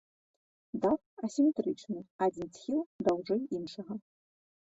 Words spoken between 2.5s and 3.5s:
схіл даўжэй